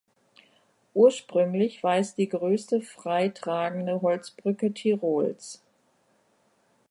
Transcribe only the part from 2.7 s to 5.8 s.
freitragende Holzbrücke Tirols.